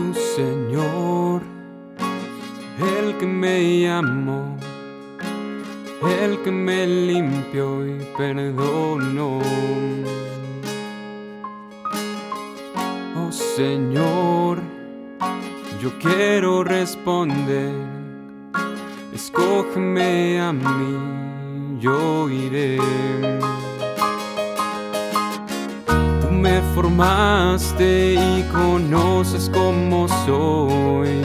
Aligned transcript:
tu 0.00 0.14
Señor, 0.14 1.42
el 2.78 3.16
que 3.18 3.26
me 3.26 3.80
llamó, 3.80 4.56
el 6.22 6.42
que 6.42 6.50
me 6.50 6.86
limpió 6.86 7.86
y 7.86 7.98
perdonó. 8.16 9.40
Oh 13.16 13.32
Señor, 13.32 14.58
yo 15.82 15.90
quiero 15.98 16.64
responder, 16.64 17.74
escógeme 19.12 20.40
a 20.40 20.52
mí, 20.52 21.78
yo 21.80 22.28
iré. 22.30 22.78
Me 26.50 26.60
formaste 26.74 28.14
y 28.14 28.42
conoces 28.52 29.48
cómo 29.52 30.08
soy. 30.26 31.22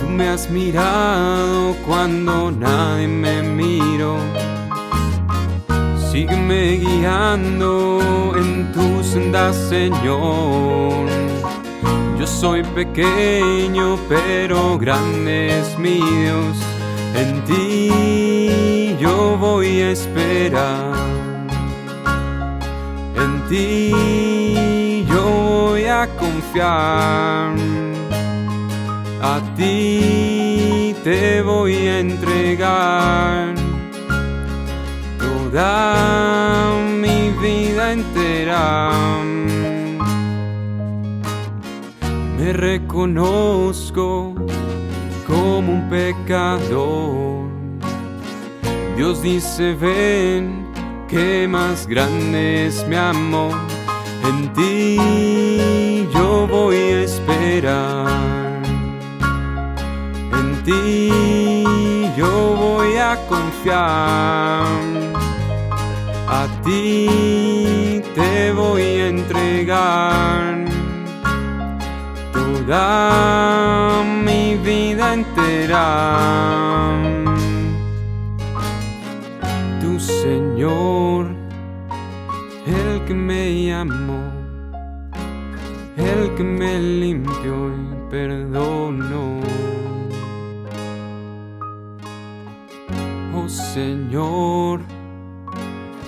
Tú 0.00 0.06
me 0.08 0.28
has 0.28 0.48
mirado 0.50 1.74
cuando 1.86 2.50
nadie 2.52 3.08
me 3.08 3.42
miró. 3.42 4.16
Sígueme 6.12 6.76
guiando 6.76 8.34
en 8.36 8.70
tu 8.72 9.02
senda, 9.02 9.52
Señor. 9.52 11.08
Yo 12.18 12.26
soy 12.26 12.62
pequeño, 12.62 13.98
pero 14.08 14.78
grande 14.78 15.58
es 15.58 15.76
mi 15.78 15.96
Dios. 15.96 16.56
En 17.16 17.44
ti 17.44 18.96
yo 19.00 19.36
voy 19.38 19.80
a 19.82 19.90
esperar 19.90 21.23
ti 23.48 25.04
yo 25.08 25.22
voy 25.22 25.84
a 25.84 26.08
confiar, 26.18 27.54
a 29.20 29.40
ti 29.56 30.94
te 31.04 31.42
voy 31.42 31.74
a 31.88 32.00
entregar 32.00 33.54
toda 35.18 36.74
mi 37.00 37.30
vida 37.42 37.92
entera. 37.92 38.90
Me 42.38 42.52
reconozco 42.52 44.34
como 45.26 45.72
un 45.72 45.88
pecador. 45.88 47.44
Dios 48.96 49.22
dice, 49.22 49.74
ven 49.74 50.63
que 51.08 51.46
más 51.48 51.86
grande 51.86 52.66
es 52.66 52.86
mi 52.88 52.96
amor. 52.96 53.54
En 54.22 54.52
ti 54.52 56.08
yo 56.14 56.46
voy 56.46 56.76
a 56.76 57.02
esperar. 57.02 58.62
En 60.32 60.62
ti 60.64 62.08
yo 62.16 62.56
voy 62.56 62.96
a 62.96 63.16
confiar. 63.28 64.64
A 66.26 66.46
ti 66.64 68.02
te 68.14 68.52
voy 68.52 68.82
a 68.82 69.08
entregar 69.08 70.64
toda 72.32 74.02
mi 74.24 74.56
vida 74.56 75.12
entera 75.12 75.84
tu 79.80 80.00
Señor, 80.54 81.26
el 82.64 83.04
que 83.06 83.12
me 83.12 83.66
llamó, 83.66 84.22
el 85.96 86.32
que 86.36 86.44
me 86.44 86.78
limpió 86.78 87.70
y 87.70 88.08
perdonó. 88.08 89.40
Oh 93.34 93.48
Señor, 93.48 94.82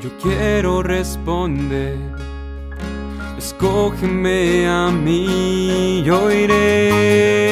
yo 0.00 0.10
quiero 0.22 0.84
responder. 0.84 1.96
Escógeme 3.36 4.68
a 4.68 4.88
mí, 4.92 6.04
yo 6.04 6.30
iré. 6.30 7.47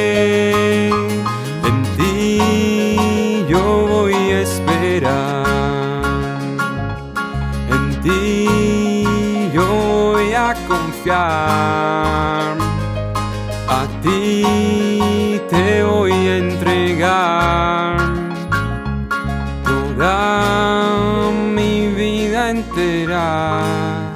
confiar. 10.67 12.57
A 13.69 13.87
ti 14.03 15.41
te 15.51 15.83
voy 15.83 16.13
a 16.13 16.37
entregar 16.39 17.97
toda 19.65 21.31
mi 21.55 21.89
vida 21.89 22.51
entera. 22.51 24.16